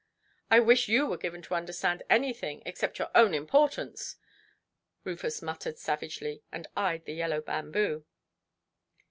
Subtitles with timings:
[0.49, 4.15] "I wish you were given to understand anything except your own importance",
[5.03, 8.03] Rufus muttered savagely, and eyed the yellow bamboo.